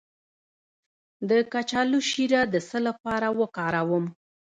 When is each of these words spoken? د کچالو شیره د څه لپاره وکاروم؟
د 1.29 1.31
کچالو 1.53 1.99
شیره 2.09 2.41
د 2.53 2.55
څه 2.69 2.77
لپاره 2.87 3.27
وکاروم؟ 3.39 4.05